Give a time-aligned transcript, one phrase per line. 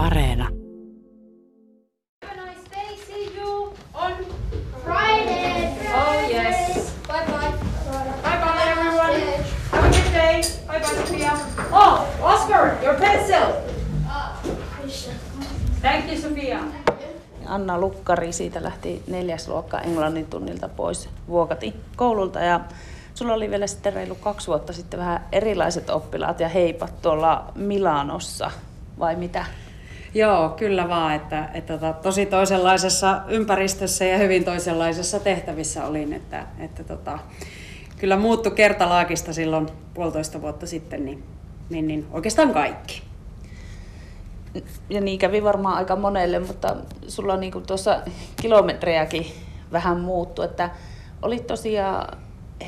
[0.00, 0.48] Areena.
[11.72, 13.46] Oh Oscar, your pencil.
[15.80, 16.58] Thank you.
[17.46, 22.60] Anna Lukkari, siitä lähti neljäs luokka englannin tunnilta pois vuokati koululta ja
[23.14, 28.50] sulla oli vielä sitten reilu kaksi vuotta sitten vähän erilaiset oppilaat ja heipat tuolla Milanossa,
[28.98, 29.44] vai mitä?
[30.14, 36.46] Joo, kyllä vaan, että, että tota, tosi toisenlaisessa ympäristössä ja hyvin toisenlaisessa tehtävissä olin, että,
[36.58, 37.18] että tota,
[37.98, 41.24] kyllä muuttu kertalaakista silloin puolitoista vuotta sitten, niin,
[41.70, 43.02] niin, niin oikeastaan kaikki.
[44.90, 46.76] Ja niin kävi varmaan aika monelle, mutta
[47.08, 48.00] sulla on niin tuossa
[48.42, 49.26] kilometrejäkin
[49.72, 50.70] vähän muuttu, että
[51.22, 52.18] olit tosiaan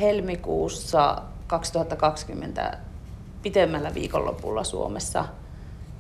[0.00, 2.78] helmikuussa 2020
[3.42, 5.24] pitemmällä viikonlopulla Suomessa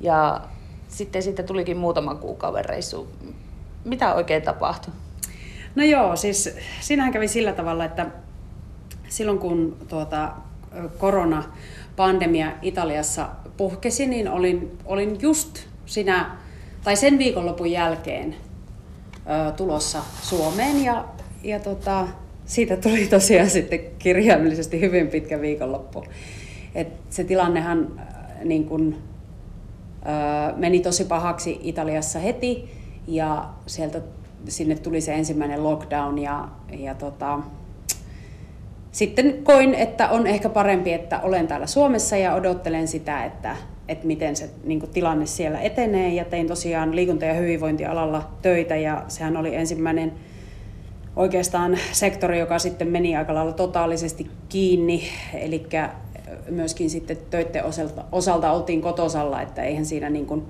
[0.00, 0.40] ja
[0.92, 3.08] sitten siitä tulikin muutama kuukauden reissu.
[3.84, 4.94] Mitä oikein tapahtui?
[5.74, 8.06] No joo, siis siinähän kävi sillä tavalla, että
[9.08, 10.32] silloin kun tuota,
[10.98, 16.36] koronapandemia Italiassa puhkesi, niin olin, olin just sinä,
[16.84, 18.36] tai sen viikonlopun jälkeen
[19.48, 21.04] ö, tulossa Suomeen ja,
[21.42, 22.08] ja tota,
[22.44, 26.04] siitä tuli tosiaan sitten kirjaimellisesti hyvin pitkä viikonloppu.
[26.74, 28.00] Et se tilannehan
[28.44, 28.96] niin kun,
[30.56, 32.70] meni tosi pahaksi Italiassa heti
[33.06, 34.00] ja sieltä
[34.48, 37.38] sinne tuli se ensimmäinen lockdown ja, ja tota,
[38.92, 43.56] sitten koin, että on ehkä parempi, että olen täällä Suomessa ja odottelen sitä, että,
[43.88, 46.08] että miten se niin kuin, tilanne siellä etenee.
[46.14, 50.12] Ja tein tosiaan liikunta- ja hyvinvointialalla töitä ja sehän oli ensimmäinen
[51.16, 55.02] oikeastaan sektori, joka sitten meni aika lailla totaalisesti kiinni.
[55.34, 55.66] Eli
[56.50, 60.46] myöskin sitten töiden osalta, osalta oltiin kotosalla, että eihän siinä niin kuin,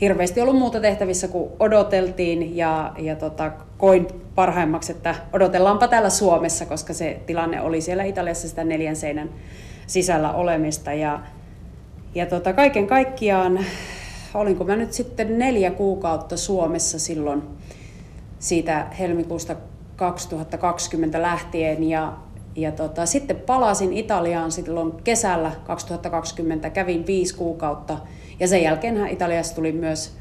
[0.00, 6.66] hirveästi ollut muuta tehtävissä kuin odoteltiin ja, ja tota, koin parhaimmaksi, että odotellaanpa täällä Suomessa,
[6.66, 9.30] koska se tilanne oli siellä Italiassa sitä neljän seinän
[9.86, 10.92] sisällä olemista.
[10.92, 11.20] Ja,
[12.14, 13.64] ja tota, kaiken kaikkiaan,
[14.34, 17.42] olinko mä nyt sitten neljä kuukautta Suomessa silloin
[18.38, 19.56] siitä helmikuusta
[19.96, 22.12] 2020 lähtien ja,
[22.56, 27.96] ja tota, sitten palasin Italiaan silloin kesällä 2020, kävin viisi kuukautta
[28.40, 30.16] ja sen jälkeen Italiassa tuli myös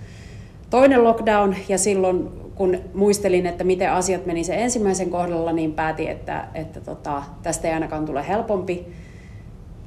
[0.69, 6.07] toinen lockdown ja silloin kun muistelin, että miten asiat meni sen ensimmäisen kohdalla, niin päätin,
[6.07, 8.87] että, että tota, tästä ei ainakaan tule helpompi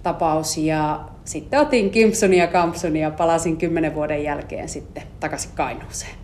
[0.02, 0.58] tapaus.
[0.58, 6.14] Ja sitten otin Kimpsonia ja Kampsonia ja palasin kymmenen vuoden jälkeen sitten takaisin Kainuuseen.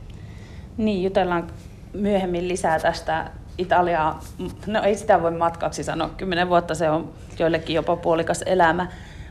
[0.77, 1.47] Niin, jutellaan
[1.93, 4.21] myöhemmin lisää tästä Italiaa.
[4.67, 8.87] No ei sitä voi matkaksi sanoa, kymmenen vuotta se on joillekin jopa puolikas elämä.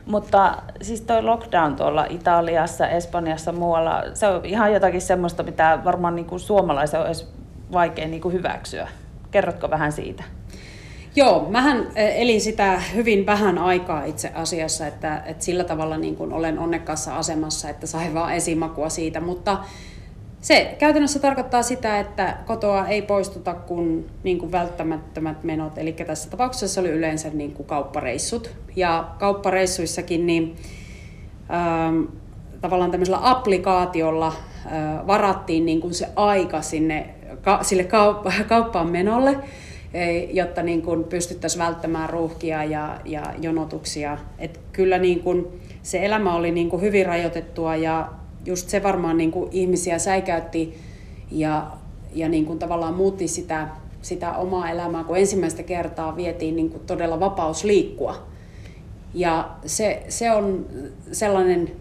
[0.06, 6.16] Mutta siis toi lockdown tuolla Italiassa, Espanjassa, muualla, se on ihan jotakin semmoista, mitä varmaan
[6.16, 7.06] niin kuin suomalaisen on
[7.72, 8.88] vaikea niin kuin hyväksyä.
[9.30, 10.24] Kerrotko vähän siitä?
[11.16, 16.16] Joo, mähän e, elin sitä hyvin vähän aikaa itse asiassa, että, että sillä tavalla niin
[16.16, 19.58] kuin olen onnekkaassa asemassa, että sain vaan esimakua siitä, mutta
[20.40, 26.30] se käytännössä tarkoittaa sitä, että kotoa ei poistuta kuin, niin kuin välttämättömät menot, eli tässä
[26.30, 28.50] tapauksessa oli yleensä niin kuin kauppareissut.
[28.76, 30.56] Ja kauppareissuissakin niin,
[31.50, 32.02] ähm,
[32.60, 39.38] tavallaan tämmöisellä applikaatiolla äh, varattiin niin kuin se aika sinne, ka, sille kauppa, kauppaan menolle,
[39.94, 44.18] e, jotta niin kuin pystyttäisiin välttämään ruuhkia ja, ja jonotuksia.
[44.38, 45.46] Et kyllä niin kuin
[45.82, 48.08] se elämä oli niin kuin hyvin rajoitettua ja
[48.44, 50.78] just se varmaan niin kuin ihmisiä säikäytti
[51.30, 51.66] ja,
[52.12, 53.68] ja niin kuin tavallaan muutti sitä,
[54.02, 58.26] sitä omaa elämää, kun ensimmäistä kertaa vietiin niin kuin todella vapaus liikkua.
[59.14, 60.66] Ja se, se on
[61.12, 61.72] sellainen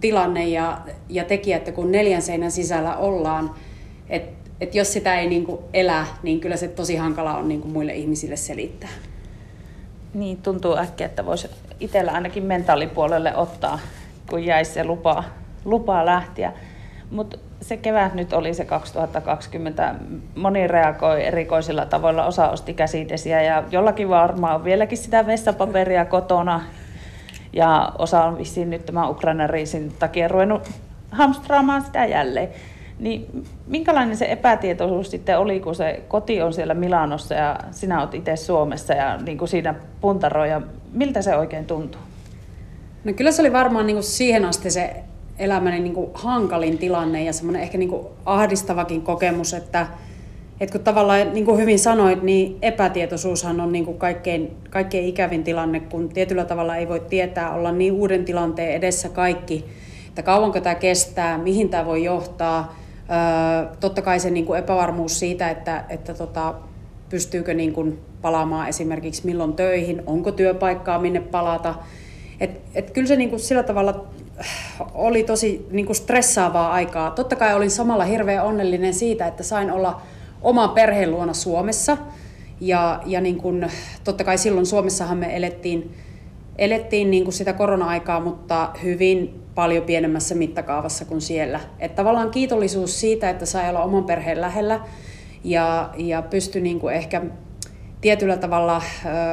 [0.00, 3.54] tilanne ja, ja tekijä, että kun neljän seinän sisällä ollaan,
[4.08, 7.60] että et jos sitä ei niin kuin elä, niin kyllä se tosi hankala on niin
[7.60, 8.88] kuin muille ihmisille selittää.
[10.14, 11.48] Niin, tuntuu äkkiä, että voisi
[11.80, 13.78] itsellä ainakin mentaalipuolelle ottaa,
[14.30, 15.24] kun jäisi se lupa
[15.64, 16.52] lupaa lähteä.
[17.10, 19.94] Mutta se kevät nyt oli se 2020.
[20.36, 22.26] Moni reagoi erikoisilla tavoilla.
[22.26, 26.60] Osa osti käsidesiä ja jollakin varmaan on vieläkin sitä vessapaperia kotona.
[27.52, 30.70] Ja osa on vissiin nyt tämän Ukrainan riisin takia ruvennut
[31.10, 32.48] hamstraamaan sitä jälleen.
[32.98, 38.14] Niin minkälainen se epätietoisuus sitten oli, kun se koti on siellä Milanossa ja sinä olet
[38.14, 40.62] itse Suomessa ja niin kuin siinä puntaroja.
[40.92, 42.00] Miltä se oikein tuntuu?
[43.04, 45.04] No kyllä se oli varmaan niin kuin siihen asti se
[45.38, 49.86] elämäni niin kuin hankalin tilanne ja semmoinen ehkä niin kuin ahdistavakin kokemus, että,
[50.60, 55.44] että kun tavallaan niin kuin hyvin sanoit, niin epätietoisuushan on niin kuin kaikkein, kaikkein ikävin
[55.44, 59.64] tilanne, kun tietyllä tavalla ei voi tietää olla niin uuden tilanteen edessä kaikki
[60.14, 62.76] että kauanko tämä kestää, mihin tämä voi johtaa.
[63.10, 66.54] Öö, totta kai se niin kuin epävarmuus siitä, että, että tota,
[67.08, 71.74] pystyykö niin kuin palaamaan esimerkiksi milloin töihin, onko työpaikkaa minne palata.
[72.40, 74.06] Et, et kyllä se niin kuin sillä tavalla
[74.94, 77.10] oli tosi niin kuin stressaavaa aikaa.
[77.10, 80.00] Totta kai olin samalla hirveän onnellinen siitä, että sain olla
[80.42, 81.96] oman perheen luona Suomessa.
[82.60, 83.70] Ja, ja niin kuin,
[84.04, 85.94] totta kai silloin Suomessahan me elettiin,
[86.58, 91.60] elettiin niin kuin sitä korona-aikaa, mutta hyvin paljon pienemmässä mittakaavassa kuin siellä.
[91.78, 94.80] Että tavallaan kiitollisuus siitä, että sai olla oman perheen lähellä
[95.44, 97.22] ja, ja pystyi niin kuin ehkä
[98.00, 98.82] tietyllä tavalla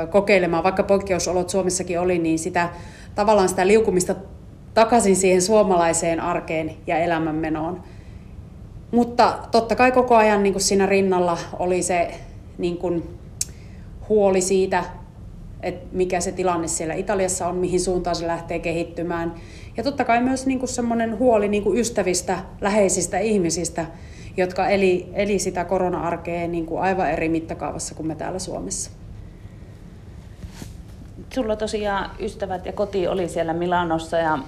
[0.10, 2.70] kokeilemaan, vaikka poikkeusolot Suomessakin oli, niin sitä
[3.16, 4.16] tavallaan sitä liukumista
[4.74, 7.84] takaisin siihen suomalaiseen arkeen ja elämänmenoon.
[8.92, 12.12] Mutta totta kai koko ajan niin kuin siinä rinnalla oli se
[12.58, 13.04] niin kuin,
[14.10, 14.84] huoli siitä,
[15.64, 19.34] että mikä se tilanne siellä Italiassa on, mihin suuntaan se lähtee kehittymään.
[19.78, 23.86] Ja totta kai myös niin kuin semmoinen huoli niin kuin ystävistä, läheisistä ihmisistä,
[24.38, 28.92] jotka eli, eli sitä korona-arkea niin kuin aivan eri mittakaavassa kuin me täällä Suomessa.
[31.30, 34.40] Sulla tosiaan ystävät ja koti oli siellä Milanossa ja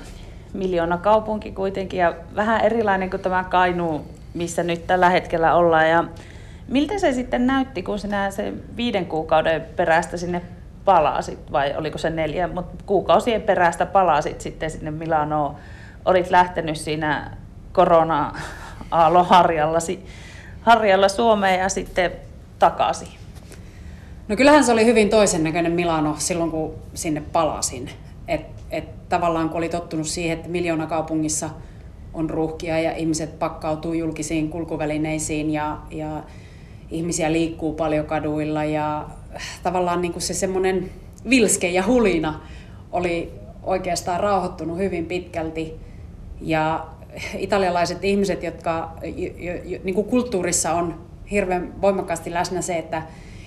[0.54, 5.90] miljoona kaupunki kuitenkin ja vähän erilainen kuin tämä Kainuu, missä nyt tällä hetkellä ollaan.
[5.90, 6.04] Ja
[6.68, 10.42] miltä se sitten näytti, kun sinä se viiden kuukauden perästä sinne
[10.86, 15.56] palasit, vai oliko se neljä, mutta kuukausien perästä palasit sitten sinne Milanoon.
[16.06, 17.32] Olit lähtenyt siinä
[17.72, 18.34] korona
[19.24, 20.06] harjallasi,
[20.62, 22.12] harjalla Suomeen ja sitten
[22.60, 23.23] takaisin.
[24.28, 27.90] No kyllähän se oli hyvin toisen näköinen Milano silloin, kun sinne palasin.
[28.28, 28.42] Et,
[28.72, 31.50] et tavallaan kun oli tottunut siihen, että miljoona kaupungissa
[32.14, 36.24] on ruuhkia ja ihmiset pakkautuu julkisiin kulkuvälineisiin ja, ja
[36.92, 39.06] ihmisiä liikkuu paljon kaduilla ja
[39.64, 40.90] tavallaan niin kuin se semmoinen
[41.30, 42.40] vilske ja hulina
[42.92, 43.32] oli
[43.64, 45.74] oikeastaan rauhoittunut hyvin pitkälti.
[46.42, 46.86] Ja
[47.38, 53.04] italialaiset ihmiset, jotka jo, jo, niin kuin kulttuurissa on hirveän voimakkaasti läsnä se, että,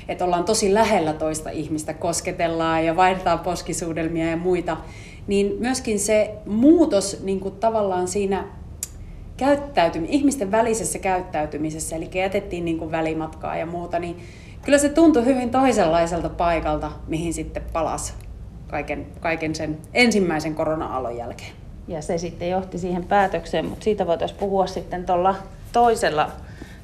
[0.08, 4.76] että ollaan tosi lähellä toista ihmistä, kosketellaan ja vaihdetaan poskisuudelmia ja muita,
[5.26, 8.44] niin myöskin se muutos niin kuin tavallaan siinä
[9.36, 14.16] käyttäytymi- ihmisten välisessä käyttäytymisessä, eli jätettiin niin kuin välimatkaa ja muuta, niin
[14.62, 18.12] kyllä se tuntui hyvin toisenlaiselta paikalta, mihin sitten palasi
[18.68, 21.50] kaiken, kaiken sen ensimmäisen korona-alon jälkeen.
[21.88, 25.34] Ja se sitten johti siihen päätökseen, mutta siitä voitaisiin puhua sitten tuolla
[25.72, 26.30] toisella,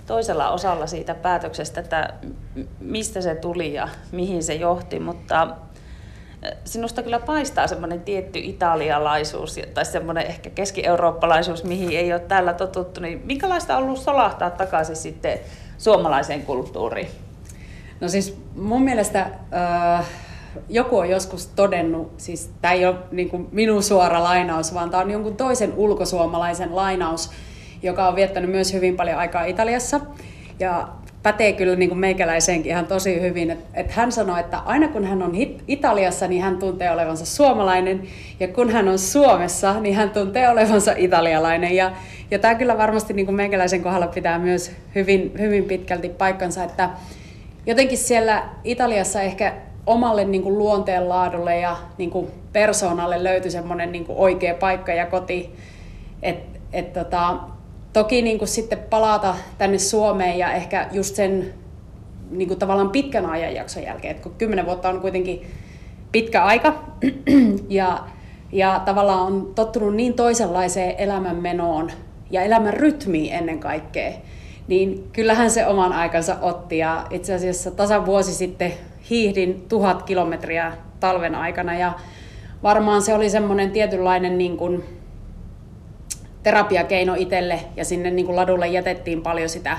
[0.06, 2.12] toisella osalla siitä päätöksestä, että
[2.80, 5.48] mistä se tuli ja mihin se johti, mutta
[6.64, 13.00] sinusta kyllä paistaa semmoinen tietty italialaisuus tai semmoinen ehkä keski-eurooppalaisuus, mihin ei ole täällä totuttu.
[13.00, 15.38] Niin minkälaista on ollut solahtaa takaisin sitten
[15.78, 17.08] suomalaiseen kulttuuriin?
[18.00, 20.06] No siis mun mielestä äh,
[20.68, 25.10] joku on joskus todennut, siis tämä ei ole niin minun suora lainaus, vaan tämä on
[25.10, 27.30] jonkun toisen ulkosuomalaisen lainaus,
[27.82, 30.00] joka on viettänyt myös hyvin paljon aikaa Italiassa.
[30.60, 30.88] Ja
[31.22, 35.04] pätee kyllä niin kuin meikäläiseenkin ihan tosi hyvin, että, että hän sanoi, että aina kun
[35.04, 35.32] hän on
[35.68, 38.02] Italiassa, niin hän tuntee olevansa suomalainen,
[38.40, 41.76] ja kun hän on Suomessa, niin hän tuntee olevansa italialainen.
[41.76, 41.92] Ja,
[42.30, 46.90] ja tämä kyllä varmasti niin kuin meikäläisen kohdalla pitää myös hyvin, hyvin pitkälti paikkansa, että
[47.66, 49.52] jotenkin siellä Italiassa ehkä
[49.86, 55.06] omalle niin kuin luonteenlaadulle ja niin kuin persoonalle löytyi semmoinen niin kuin oikea paikka ja
[55.06, 55.50] koti.
[56.22, 56.38] Et,
[56.72, 57.36] et tota,
[57.92, 61.54] toki niin kuin sitten palata tänne Suomeen ja ehkä just sen
[62.30, 65.46] niin kuin tavallaan pitkän ajanjakson jälkeen, että kun kymmenen vuotta on kuitenkin
[66.12, 66.84] pitkä aika
[67.68, 68.04] ja,
[68.52, 71.90] ja tavallaan on tottunut niin toisenlaiseen elämänmenoon
[72.30, 74.12] ja elämän rytmiin ennen kaikkea,
[74.68, 78.72] niin kyllähän se oman aikansa otti ja itse asiassa tasan vuosi sitten
[79.10, 81.92] hiihdin tuhat kilometriä talven aikana ja
[82.62, 84.84] varmaan se oli semmoinen tietynlainen niin kuin
[86.42, 89.78] terapiakeino itselle ja sinne niin kuin ladulle jätettiin paljon sitä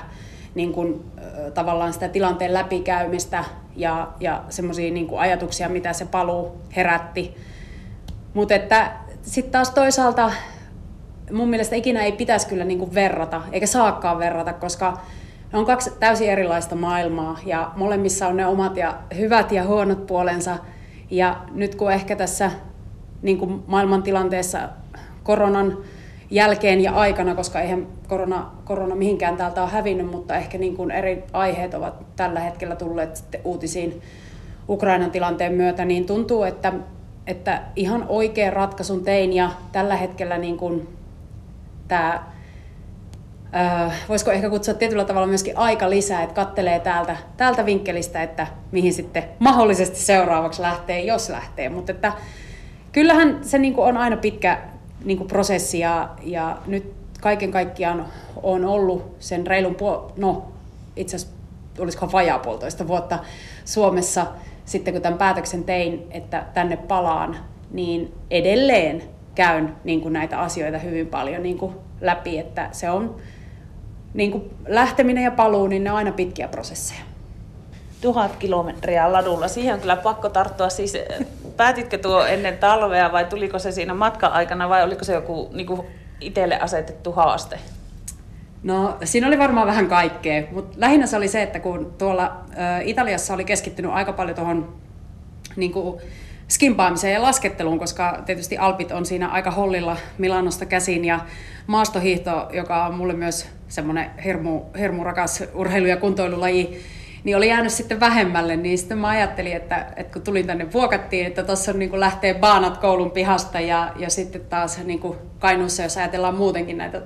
[0.56, 1.12] niin kuin,
[1.54, 3.44] tavallaan sitä tilanteen läpikäymistä
[3.76, 7.38] ja, ja semmoisia niin ajatuksia, mitä se paluu herätti.
[8.34, 8.92] Mutta että
[9.22, 10.32] sitten taas toisaalta
[11.32, 14.98] mun mielestä ikinä ei pitäisi kyllä niin kuin verrata, eikä saakkaan verrata, koska
[15.54, 20.08] ne on kaksi täysin erilaista maailmaa ja molemmissa on ne omat ja hyvät ja huonot
[20.08, 20.58] puolensa.
[21.12, 22.52] Ja nyt kun ehkä tässä
[23.22, 24.60] niin kuin maailmantilanteessa
[25.24, 25.78] koronan
[26.34, 30.92] jälkeen ja aikana, koska eihän korona, korona mihinkään täältä ole hävinnyt, mutta ehkä niin kuin
[30.92, 34.02] eri aiheet ovat tällä hetkellä tulleet sitten uutisiin
[34.70, 36.74] Ukrainan tilanteen myötä, niin tuntuu, että,
[37.28, 40.88] että ihan oikean ratkaisun tein ja tällä hetkellä niin kuin
[41.88, 42.34] tämä
[43.56, 48.48] Äh, voisiko ehkä kutsua tietyllä tavalla myöskin aika lisää, että kattelee täältä, täältä vinkkelistä, että
[48.72, 51.70] mihin sitten mahdollisesti seuraavaksi lähtee, jos lähtee.
[51.70, 52.14] Mutta että
[52.92, 54.58] kyllähän se niin kuin on aina pitkä,
[55.04, 58.06] niin kuin prosessi ja, ja nyt kaiken kaikkiaan
[58.44, 60.46] on ollut sen reilun, puol- no
[60.96, 61.36] itse asiassa
[61.80, 63.20] olisiko vajaa puolitoista vuotta
[63.66, 64.26] Suomessa
[64.66, 67.38] sitten kun tämän päätöksen tein, että tänne palaan,
[67.72, 69.04] niin edelleen
[69.36, 73.16] käyn niin kuin näitä asioita hyvin paljon niin kuin läpi, että se on
[74.14, 77.02] niin kuin lähteminen ja paluu, niin ne on aina pitkiä prosesseja.
[78.02, 80.70] Tuhat kilometriä ladulla, siihen on kyllä pakko tarttua.
[80.70, 80.98] Siis,
[81.58, 85.88] päätitkö tuo ennen talvea vai tuliko se siinä matka-aikana vai oliko se joku niin kuin
[86.20, 87.60] itselle asetettu haaste?
[88.64, 92.80] No siinä oli varmaan vähän kaikkea, mutta lähinnä se oli se, että kun tuolla ä,
[92.82, 94.76] Italiassa oli keskittynyt aika paljon tuohon
[95.56, 96.02] niin kuin,
[96.48, 101.20] skimpaamiseen ja lasketteluun, koska tietysti Alpit on siinä aika hollilla Milanosta käsin ja
[101.68, 106.82] maastohiihto, joka on mulle myös semmoinen hirmu, hirmu rakas urheilu- ja kuntoilulaji,
[107.24, 111.28] niin oli jäänyt sitten vähemmälle, niin sitten mä ajattelin, että, että kun tulin tänne vuokattiin,
[111.28, 115.98] että tuossa niin lähtee baanat koulun pihasta ja, ja sitten taas niin kuin Kainuussa, jos
[115.98, 117.02] ajatellaan muutenkin näitä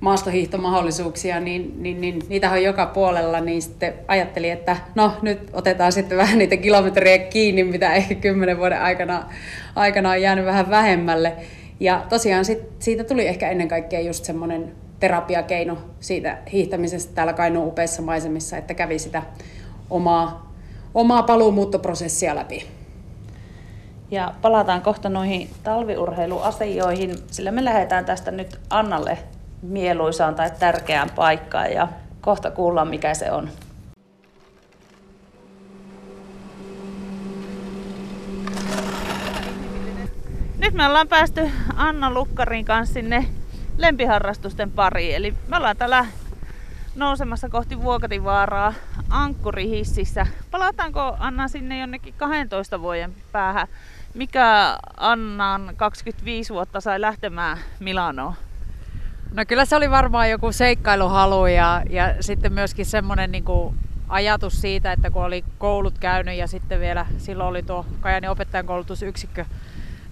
[0.00, 5.92] maastohiihtomahdollisuuksia, niin, niin, niin niitä on joka puolella, niin sitten ajattelin, että no nyt otetaan
[5.92, 9.24] sitten vähän niitä kilometrejä kiinni, mitä ehkä kymmenen vuoden aikana,
[9.76, 11.32] aikana on jäänyt vähän vähemmälle.
[11.80, 17.68] Ja tosiaan sit, siitä tuli ehkä ennen kaikkea just semmoinen terapiakeino siitä hiihtämisestä täällä Kainuun
[17.68, 19.22] upeissa maisemissa, että kävi sitä
[19.90, 20.52] omaa,
[20.94, 22.66] omaa paluumuuttoprosessia läpi.
[24.10, 29.18] Ja palataan kohta noihin talviurheiluasioihin, sillä me lähdetään tästä nyt Annalle
[29.62, 31.88] mieluisaan tai tärkeään paikkaan ja
[32.20, 33.48] kohta kuullaan mikä se on.
[40.58, 43.26] Nyt me ollaan päästy Anna Lukkarin kanssa sinne
[43.78, 45.16] lempiharrastusten pariin.
[45.16, 46.06] Eli me ollaan täällä
[46.94, 48.74] nousemassa kohti Vuokativaaraa
[49.10, 50.26] ankkurihississä.
[50.50, 53.68] Palataanko Anna sinne jonnekin 12 vuoden päähän?
[54.14, 58.34] Mikä Annan 25 vuotta sai lähtemään Milanoon?
[59.34, 63.44] No kyllä se oli varmaan joku seikkailuhalu ja, ja sitten myöskin semmoinen niin
[64.08, 68.66] ajatus siitä, että kun oli koulut käynyt ja sitten vielä silloin oli tuo Kajanin opettajan
[68.66, 69.44] koulutusyksikkö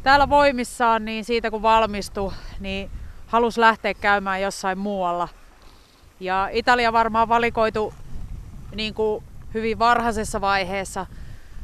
[0.02, 2.90] täällä voimissaan, niin siitä kun valmistui, niin
[3.26, 5.28] halusi lähteä käymään jossain muualla.
[6.20, 7.94] Ja Italia varmaan valikoitu
[8.74, 11.06] niin kuin hyvin varhaisessa vaiheessa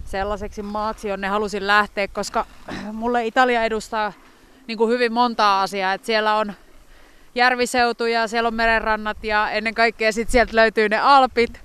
[0.04, 2.46] sellaiseksi maaksi, jonne halusin lähteä, koska
[2.92, 4.12] mulle Italia edustaa
[4.66, 5.92] niin kuin hyvin montaa asiaa.
[5.92, 6.52] Että siellä on
[7.34, 11.60] järviseutuja, siellä on merenrannat ja ennen kaikkea sit sieltä löytyy ne Alpit.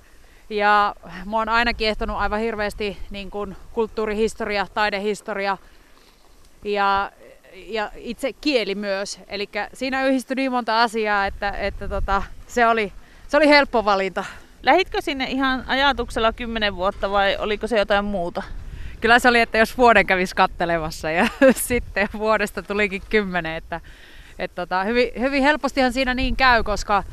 [0.50, 5.56] Ja mua on aina kiehtonut aivan hirveästi niin kuin kulttuurihistoria, taidehistoria
[6.64, 7.12] ja,
[7.54, 9.20] ja itse kieli myös.
[9.28, 12.92] Eli siinä yhdistyi niin monta asiaa, että, että tota, se, oli,
[13.28, 14.24] se oli helppo valinta.
[14.62, 18.42] Lähitkö sinne ihan ajatuksella kymmenen vuotta vai oliko se jotain muuta?
[19.00, 23.80] Kyllä se oli, että jos vuoden kävisi kattelemassa ja sitten vuodesta tulikin kymmenen, että
[24.38, 27.04] et tota, hyvin, hyvin helpostihan siinä niin käy, koska,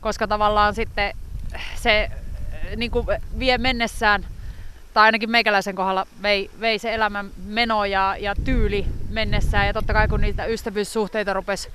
[0.00, 1.12] koska tavallaan sitten
[1.74, 2.10] se
[2.76, 3.06] niin kuin
[3.38, 4.24] vie mennessään,
[4.94, 9.66] tai ainakin meikäläisen kohdalla vei, vei se elämän meno ja, ja tyyli mennessään.
[9.66, 11.68] Ja totta kai kun niitä ystävyyssuhteita rupesi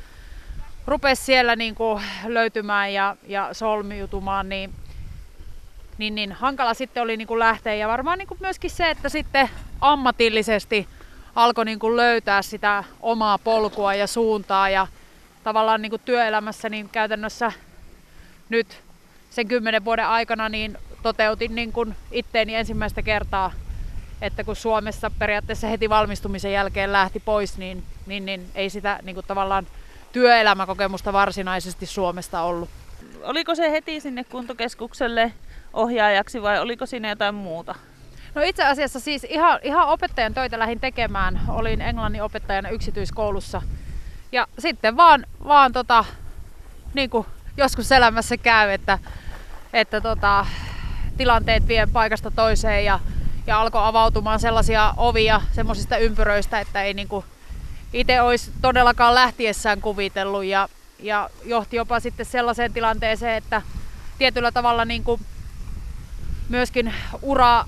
[0.88, 4.74] rupes siellä niin kuin löytymään ja, ja solmiutumaan, niin,
[5.98, 7.74] niin, niin hankala sitten oli niin kuin lähteä.
[7.74, 9.50] Ja varmaan niin kuin myöskin se, että sitten
[9.82, 10.88] ammatillisesti
[11.36, 14.88] alkoi niin kuin löytää sitä omaa polkua ja suuntaa ja
[15.44, 17.52] tavallaan niin kuin työelämässä niin käytännössä
[18.50, 18.82] nyt
[19.30, 23.52] sen kymmenen vuoden aikana niin toteutin niin kuin itteeni ensimmäistä kertaa,
[24.22, 29.16] että kun Suomessa periaatteessa heti valmistumisen jälkeen lähti pois, niin, niin, niin ei sitä niin
[29.16, 29.68] kuin tavallaan
[30.12, 32.70] työelämäkokemusta varsinaisesti Suomesta ollut.
[33.24, 35.34] Oliko se heti sinne kuntokeskukselle
[35.74, 37.76] ohjaajaksi vai oliko siinä jotain muuta?
[38.36, 41.42] No itse asiassa siis ihan, ihan opettajan töitä lähdin tekemään.
[41.48, 43.62] Olin englannin opettajana yksityiskoulussa.
[44.32, 46.06] Ja sitten vaan, vaan tota,
[46.94, 47.26] niin kuin
[47.58, 49.00] joskus elämässä käy, että,
[49.74, 50.46] että tota,
[51.18, 53.00] tilanteet vie paikasta toiseen ja,
[53.48, 57.08] ja alkoi avautumaan sellaisia ovia semmoisista ympyröistä, että ei niin
[57.94, 60.70] itse olisi todellakaan lähtiessään kuvitellut ja,
[61.00, 63.62] ja johti jopa sitten sellaiseen tilanteeseen, että
[64.18, 65.22] tietyllä tavalla niin kuin
[66.50, 67.66] myöskin ura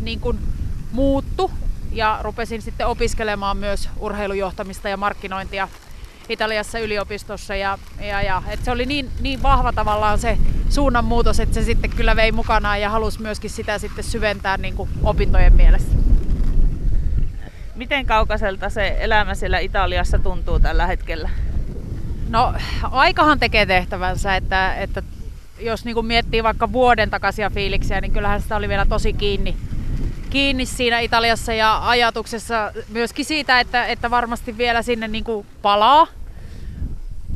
[0.00, 0.38] niin kuin
[0.92, 1.50] muuttu
[1.92, 5.68] ja rupesin sitten opiskelemaan myös urheilujohtamista ja markkinointia
[6.28, 7.56] Italiassa yliopistossa.
[7.56, 11.90] Ja, ja, ja et se oli niin, niin vahva tavallaan se suunnanmuutos, että se sitten
[11.90, 15.92] kyllä vei mukanaan ja halusi myöskin sitä sitten syventää niin kuin opintojen mielessä.
[17.74, 21.30] Miten kaukaiselta se elämä siellä Italiassa tuntuu tällä hetkellä?
[22.28, 25.02] No aikahan tekee tehtävänsä, että, että
[25.60, 29.56] jos niin kuin miettii vaikka vuoden takaisia fiiliksiä, niin kyllähän sitä oli vielä tosi kiinni
[30.30, 36.06] kiinni siinä Italiassa ja ajatuksessa myöskin siitä, että, että varmasti vielä sinne niin kuin palaa.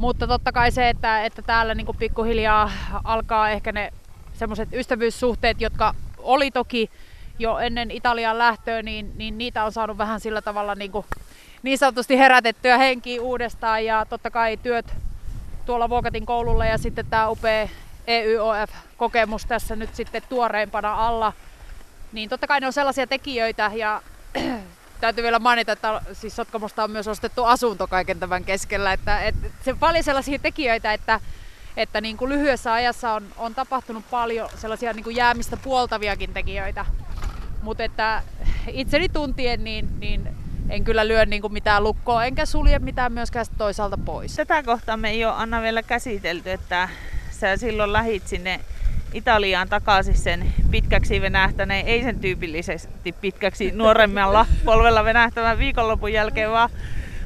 [0.02, 2.70] Mutta totta kai se, että, että täällä niin pikkuhiljaa
[3.04, 3.92] alkaa ehkä ne
[4.32, 6.90] semmoiset ystävyyssuhteet, jotka oli toki
[7.38, 11.06] jo ennen Italian lähtöä, niin, niin niitä on saanut vähän sillä tavalla niin, kuin,
[11.62, 13.84] niin sanotusti herätettyä henkiä uudestaan.
[13.84, 14.94] Ja totta kai työt
[15.66, 17.68] tuolla Vuokatin koululla ja sitten tämä upea
[18.06, 21.32] EYOF-kokemus tässä nyt sitten tuoreimpana alla,
[22.12, 24.02] niin totta kai ne on sellaisia tekijöitä ja
[25.02, 29.48] täytyy vielä mainita, että siis Sotkamosta on myös ostettu asunto kaiken tämän keskellä, että, että
[29.64, 31.20] se on paljon sellaisia tekijöitä, että,
[31.76, 36.86] että niin kuin lyhyessä ajassa on, on tapahtunut paljon sellaisia niin kuin jäämistä puoltaviakin tekijöitä,
[37.62, 38.22] mutta että
[38.72, 40.28] itseni tuntien niin, niin
[40.70, 44.36] en kyllä lyö niin kuin mitään lukkoa, enkä sulje mitään myöskään toisaalta pois.
[44.36, 46.88] Tätä kohtaa me ei ole Anna vielä käsitelty, että
[47.30, 48.60] sä silloin lähit sinne
[49.12, 56.70] Italiaan takaisin sen pitkäksi venähtäneen, ei sen tyypillisesti pitkäksi nuoremmalla polvella venähtävän viikonlopun jälkeen, vaan,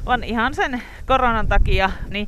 [0.05, 2.27] vaan ihan sen koronan takia, niin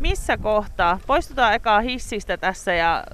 [0.00, 3.04] missä kohtaa, poistutaan ekaa hissistä tässä, ja,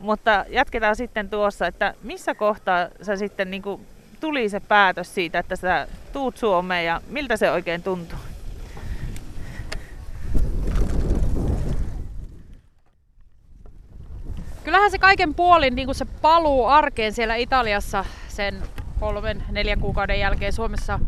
[0.00, 3.86] mutta jatketaan sitten tuossa, että missä kohtaa sä sitten niin kuin,
[4.20, 8.18] tuli se päätös siitä, että sä tuut Suomeen ja miltä se oikein tuntuu?
[14.74, 18.62] Kyllähän se kaiken puolin niin kuin se paluu arkeen siellä Italiassa sen
[19.00, 21.00] kolmen, neljän kuukauden jälkeen Suomessa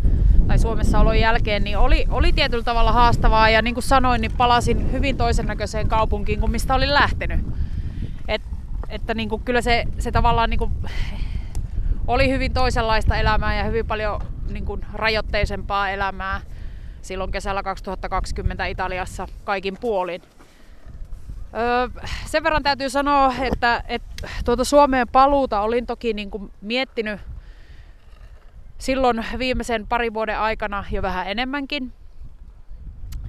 [0.48, 4.32] tai Suomessa olon jälkeen, niin oli, oli tietyllä tavalla haastavaa ja niin kuin sanoin, niin
[4.36, 7.40] palasin hyvin toisen näköiseen kaupunkiin kuin mistä olin lähtenyt.
[8.28, 8.42] Et,
[8.88, 10.72] että niin kuin, kyllä se, se tavallaan niin kuin,
[12.06, 14.20] oli hyvin toisenlaista elämää ja hyvin paljon
[14.50, 16.40] niin kuin, rajoitteisempaa elämää
[17.02, 20.22] silloin kesällä 2020 Italiassa kaikin puolin.
[21.56, 21.88] Öö,
[22.26, 27.20] sen verran täytyy sanoa, että, että tuota Suomeen paluuta olin toki niin kuin miettinyt
[28.78, 31.92] silloin viimeisen parin vuoden aikana jo vähän enemmänkin.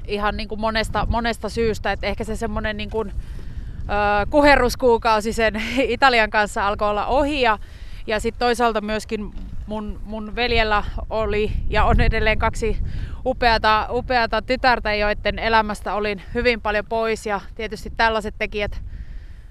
[0.07, 5.61] Ihan niin kuin monesta, monesta syystä, että ehkä se semmoinen niin kuin, öö, kuherruskuukausi sen
[5.87, 7.59] Italian kanssa alkoi olla ohi ja,
[8.07, 9.33] ja sitten toisaalta myöskin
[9.67, 12.77] mun, mun veljellä oli ja on edelleen kaksi
[13.25, 17.25] upeata, upeata tytärtä, joiden elämästä olin hyvin paljon pois.
[17.25, 18.81] Ja tietysti tällaiset tekijät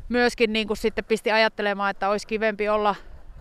[0.09, 2.95] myöskin niin kuin sitten pisti ajattelemaan, että olisi kivempi olla,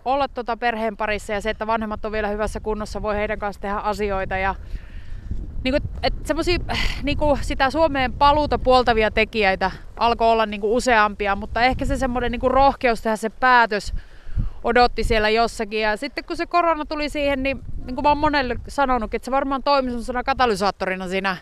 [0.04, 1.32] olla tota perheen parissa.
[1.32, 4.36] Ja se, että vanhemmat on vielä hyvässä kunnossa, voi heidän kanssa tehdä asioita.
[4.36, 4.54] Ja
[5.64, 6.34] niin kuin, että
[7.02, 11.96] niin kuin sitä Suomeen paluuta puoltavia tekijöitä alkoi olla niin kuin useampia, mutta ehkä se
[11.96, 13.94] semmoinen niin kuin rohkeus tehdä se päätös
[14.66, 15.80] odotti siellä jossakin.
[15.80, 19.24] Ja sitten kun se korona tuli siihen, niin, niin kuin mä oon monelle sanonut, että
[19.24, 21.36] se varmaan toimi sellaisena katalysaattorina siinä,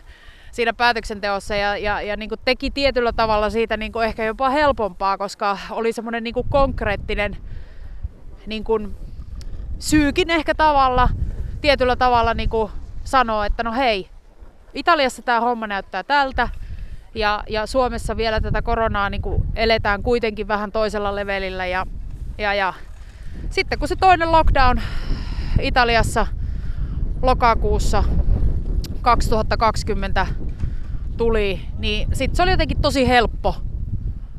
[0.51, 4.49] siinä päätöksenteossa ja, ja, ja niin kuin teki tietyllä tavalla siitä niin kuin ehkä jopa
[4.49, 7.37] helpompaa, koska oli semmoinen niin konkreettinen
[8.45, 8.95] niin kuin
[9.79, 11.09] syykin ehkä tavalla,
[11.61, 12.71] tietyllä tavalla niin kuin
[13.03, 14.09] sanoa, että no hei,
[14.73, 16.49] Italiassa tämä homma näyttää tältä,
[17.15, 19.21] ja, ja Suomessa vielä tätä koronaa niin
[19.55, 21.87] eletään kuitenkin vähän toisella levelillä ja,
[22.37, 22.73] ja, ja
[23.49, 24.81] sitten kun se toinen lockdown
[25.61, 26.27] Italiassa
[27.21, 28.03] lokakuussa
[29.01, 30.27] 2020
[31.17, 33.55] tuli, niin sitten se oli jotenkin tosi helppo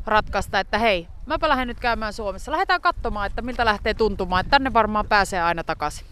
[0.05, 2.51] ratkaista, että hei, mäpä lähden nyt käymään Suomessa.
[2.51, 6.07] Lähdetään katsomaan, että miltä lähtee tuntumaan, että tänne varmaan pääsee aina takaisin.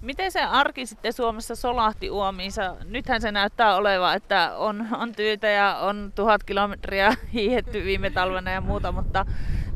[0.00, 2.76] Miten se arki sitten Suomessa solahti uomiinsa?
[2.84, 8.50] Nythän se näyttää olevan, että on, on työtä ja on tuhat kilometriä hiihetty viime talvena
[8.50, 9.26] ja muuta, mutta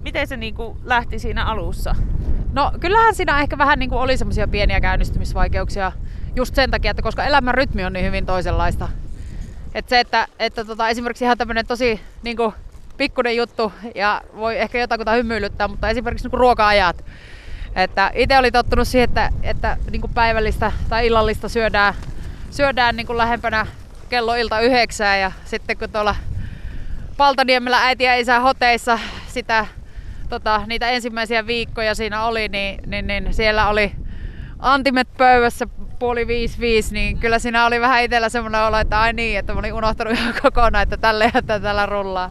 [0.03, 1.95] miten se niin kuin lähti siinä alussa?
[2.57, 5.92] No kyllähän siinä ehkä vähän niin kuin oli semmoisia pieniä käynnistymisvaikeuksia
[6.37, 8.88] just sen takia, että koska elämän rytmi on niin hyvin toisenlaista.
[9.75, 12.53] Että se, että, että tota, esimerkiksi ihan tämmöinen tosi niin kuin,
[12.97, 17.05] pikkuinen juttu ja voi ehkä jotakuta hymyilyttää, mutta esimerkiksi niin kuin ruoka-ajat.
[17.75, 21.95] Että itse oli tottunut siihen, että, että niin kuin päivällistä tai illallista syödään,
[22.51, 23.66] syödään niin kuin lähempänä
[24.09, 26.16] kello ilta yhdeksää ja sitten kun tuolla
[27.16, 29.66] Paltaniemellä äiti ja isä hoteissa sitä
[30.28, 33.92] tota, niitä ensimmäisiä viikkoja siinä oli, niin, niin, niin siellä oli
[34.58, 35.66] antimet pöydässä
[35.98, 39.52] puoli viisi viisi, niin kyllä siinä oli vähän itsellä semmoinen olo, että ai niin, että
[39.52, 42.30] mä olin unohtanut ihan kokonaan, että tälle ja tällä rullaa.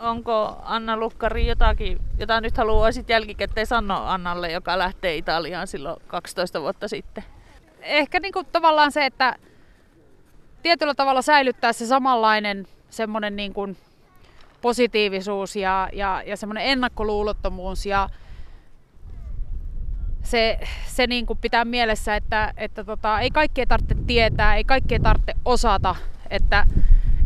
[0.00, 6.60] Onko Anna Lukkari jotakin, jota nyt haluaisit jälkikäteen sanoa Annalle, joka lähtee Italiaan silloin 12
[6.60, 7.24] vuotta sitten?
[7.80, 9.36] Ehkä niin kuin tavallaan se, että
[10.62, 13.76] tietyllä tavalla säilyttää se samanlainen semmoinen niin kuin
[14.60, 18.08] positiivisuus ja, ja, ja semmoinen ennakkoluulottomuus ja
[20.22, 25.00] se, se niin kuin pitää mielessä, että, että tota, ei kaikkea tarvitse tietää, ei kaikkea
[25.00, 25.96] tarvitse osata,
[26.30, 26.66] että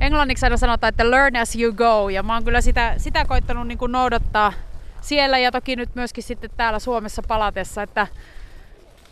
[0.01, 3.69] englanniksi aina sanotaan, että learn as you go ja mä oon kyllä sitä, sitä koittanut
[3.69, 4.53] niin kuin noudattaa
[5.01, 8.07] siellä ja toki nyt myöskin sitten täällä Suomessa palatessa, että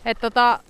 [0.04, 0.61] et tota,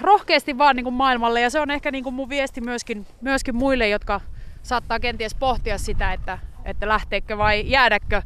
[0.00, 3.56] rohkeasti vaan niin kuin maailmalle ja se on ehkä niin kuin mun viesti myöskin, myöskin
[3.56, 4.20] muille, jotka
[4.62, 8.22] saattaa kenties pohtia sitä, että, että lähteekö vai jäädäkö.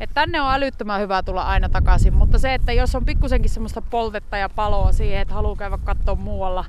[0.00, 3.82] Et tänne on älyttömän hyvä tulla aina takaisin, mutta se, että jos on pikkusenkin semmoista
[3.82, 6.64] poltetta ja paloa siihen, että haluaa käydä katsoa muualla,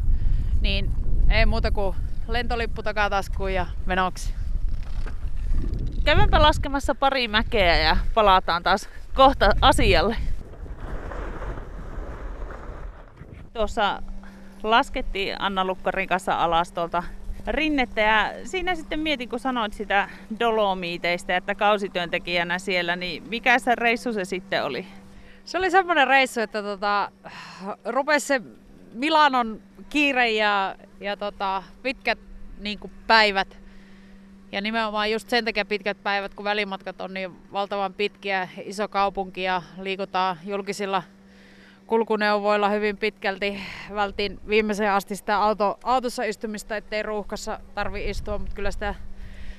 [0.62, 0.92] niin
[1.30, 1.96] ei muuta kuin
[2.28, 4.34] lentolippu takataskuun ja menoksi.
[6.06, 10.16] Käydäänpä laskemassa pari mäkeä ja palataan taas kohta asialle.
[13.54, 14.02] Tuossa
[14.64, 17.04] laskettiin Anna Lukkarin kanssa alas tuolta
[17.48, 23.76] rinnettä ja siinä sitten mietin, kun sanoit sitä Dolomiiteista, että kausityöntekijänä siellä, niin mikä se
[23.76, 24.88] reissu se sitten oli?
[25.46, 27.12] Se oli semmoinen reissu, että tota,
[27.86, 28.42] rupesi se
[28.94, 32.20] Milanon kiire ja, ja tota, pitkät
[32.60, 33.58] niin päivät.
[34.52, 39.44] Ja nimenomaan just sen takia pitkät päivät, kun välimatkat on niin valtavan pitkiä, iso kaupunki
[39.44, 41.04] ja liikutaan julkisilla
[41.88, 43.60] kulkuneuvoilla hyvin pitkälti.
[43.96, 48.96] Vältin viimeiseen asti sitä auto, autossa istumista, ettei ruuhkassa tarvi istua, mutta kyllä sitä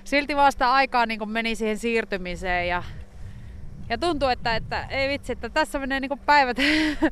[0.04, 2.82] silti vasta aikaa niin meni siihen siirtymiseen ja,
[3.88, 6.56] ja tuntuu, että, että ei vitsi, että tässä menee niin päivät,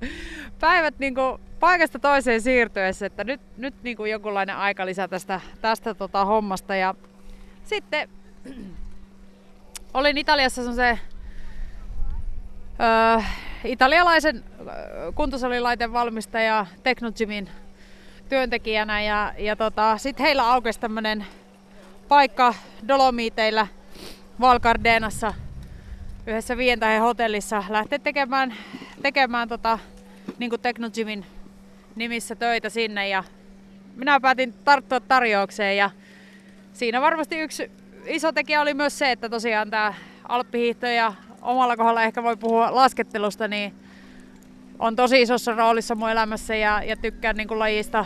[0.60, 1.14] päivät niin
[1.60, 6.94] paikasta toiseen siirtyessä, että nyt, nyt niin jonkunlainen lisää tästä, tästä tota hommasta ja
[7.64, 8.08] sitten
[9.94, 10.98] olin Italiassa se
[12.80, 13.22] öö,
[13.66, 14.44] italialaisen
[15.14, 17.48] kuntosalilaiten valmistaja Technogymin
[18.28, 21.26] työntekijänä ja, ja tota, sitten heillä aukesi tämmöinen
[22.08, 22.54] paikka
[22.88, 23.66] Dolomiteilla
[24.40, 25.34] Valcardenassa
[26.26, 27.64] yhdessä viien hotellissa.
[27.68, 28.54] Lähteä tekemään,
[29.02, 29.78] tekemään tota,
[30.38, 31.26] niin Technogymin
[31.96, 33.24] nimissä töitä sinne ja
[33.96, 35.90] minä päätin tarttua tarjoukseen ja
[36.72, 37.70] siinä varmasti yksi
[38.06, 39.94] iso tekijä oli myös se, että tosiaan tämä
[40.28, 41.12] alppihiihto ja
[41.46, 43.74] omalla kohdalla ehkä voi puhua laskettelusta, niin
[44.78, 48.04] on tosi isossa roolissa mun elämässä ja, ja tykkään niin kuin lajista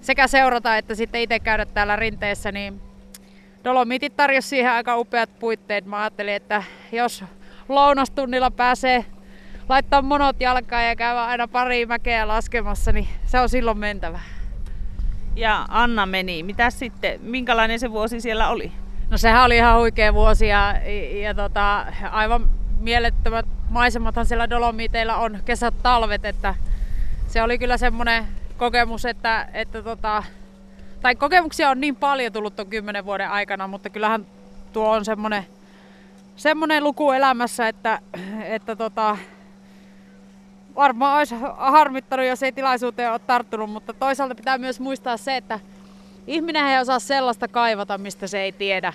[0.00, 2.80] sekä seurata että sitten itse käydä täällä rinteessä, niin
[3.64, 5.86] Dolomitit tarjosi siihen aika upeat puitteet.
[5.86, 7.24] Mä ajattelin, että jos
[7.68, 9.04] lounastunnilla pääsee
[9.68, 14.20] laittaa monot jalkaan ja käydä aina pari mäkeä laskemassa, niin se on silloin mentävä.
[15.36, 16.42] Ja Anna meni.
[16.42, 18.72] Mitä sitten, minkälainen se vuosi siellä oli?
[19.10, 20.74] No sehän oli ihan huikea vuosi ja,
[21.22, 22.48] ja tota, aivan
[22.80, 26.54] mielettömät maisemathan siellä Dolomiteilla on kesät, talvet, että
[27.28, 28.24] se oli kyllä semmoinen
[28.56, 30.22] kokemus, että, että tota,
[31.00, 34.26] tai kokemuksia on niin paljon tullut tuon kymmenen vuoden aikana, mutta kyllähän
[34.72, 35.46] tuo on semmoinen,
[36.36, 37.98] semmoinen luku elämässä, että,
[38.44, 39.18] että tota,
[40.76, 45.60] varmaan olisi harmittanut, jos ei tilaisuuteen ole tarttunut, mutta toisaalta pitää myös muistaa se, että
[46.26, 48.92] ihminen ei osaa sellaista kaivata, mistä se ei tiedä.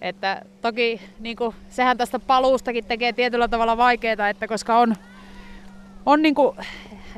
[0.00, 4.94] Että toki niin kuin, sehän tästä paluustakin tekee tietyllä tavalla vaikeaa, että koska on,
[6.06, 6.56] on niin kuin,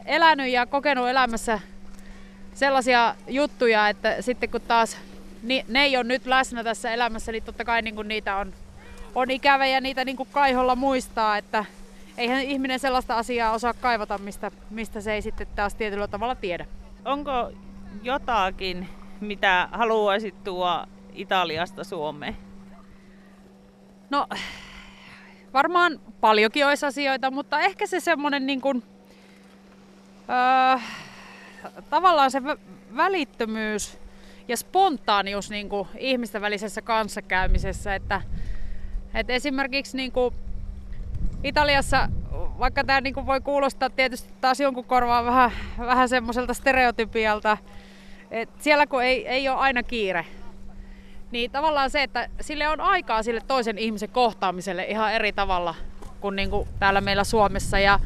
[0.04, 1.60] elänyt ja kokenut elämässä
[2.54, 4.96] sellaisia juttuja, että sitten kun taas
[5.42, 8.52] ni, ne ei ole nyt läsnä tässä elämässä, niin totta kai niin kuin niitä on,
[9.14, 11.64] on ikävä ja niitä niin kuin kaiholla muistaa, että
[12.18, 16.66] eihän ihminen sellaista asiaa osaa kaivata, mistä, mistä se ei sitten taas tietyllä tavalla tiedä.
[17.04, 17.52] Onko
[18.02, 18.88] jotakin,
[19.20, 22.36] mitä haluaisit tuoda Italiasta Suomeen?
[24.10, 24.26] No,
[25.52, 28.82] varmaan paljonkin olisi asioita, mutta ehkä se semmoinen niin kuin,
[30.28, 30.80] öö,
[31.90, 32.42] tavallaan se
[32.96, 33.98] välittömyys
[34.48, 38.22] ja spontaanius niin kuin ihmisten välisessä kanssakäymisessä, että,
[39.14, 40.34] että esimerkiksi niin kuin
[41.44, 47.58] Italiassa, vaikka tämä niin kuin voi kuulostaa tietysti taas jonkun korvaan vähän, vähän semmoiselta stereotypialta,
[48.30, 50.26] että siellä kun ei, ei ole aina kiire,
[51.30, 55.74] niin tavallaan se, että sille on aikaa sille toisen ihmisen kohtaamiselle ihan eri tavalla
[56.20, 57.78] kuin, niin kuin täällä meillä Suomessa.
[57.78, 58.00] Ja,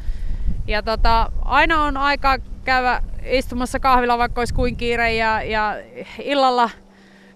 [0.66, 5.76] ja tota, aina on aikaa käydä istumassa kahvilla, vaikka olisi kuin kiire, ja, ja
[6.22, 6.70] illalla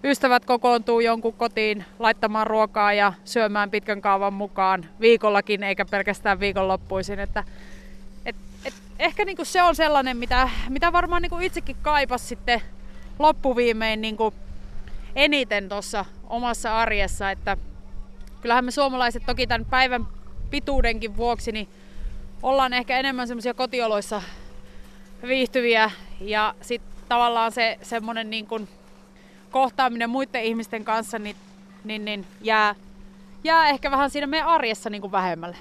[0.03, 7.19] ystävät kokoontuu jonkun kotiin laittamaan ruokaa ja syömään pitkän kaavan mukaan viikollakin, eikä pelkästään viikonloppuisin.
[7.19, 7.43] Että,
[8.65, 12.61] et, ehkä niinku se on sellainen, mitä, mitä varmaan niinku itsekin kaipas sitten
[13.19, 14.33] loppuviimein niinku
[15.15, 17.57] eniten tuossa omassa arjessa, että
[18.41, 20.07] kyllähän me suomalaiset toki tämän päivän
[20.49, 21.69] pituudenkin vuoksi niin
[22.43, 24.21] ollaan ehkä enemmän semmoisia kotioloissa
[25.27, 28.67] viihtyviä ja sitten tavallaan se semmoinen niin kuin
[29.51, 31.35] kohtaaminen muiden ihmisten kanssa niin,
[31.83, 32.75] niin, niin jää,
[33.43, 35.57] jää ehkä vähän siinä meidän arjessa niin kuin vähemmälle.